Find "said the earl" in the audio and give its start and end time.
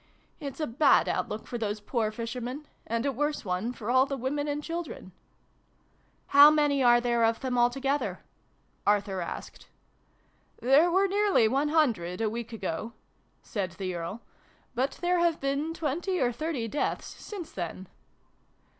13.43-14.23